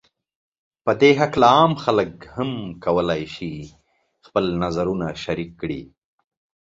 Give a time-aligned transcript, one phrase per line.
[0.83, 2.51] په دې هکله عام خلک هم
[2.85, 3.53] کولای شي
[4.25, 5.81] خپل نظرونو شریک کړي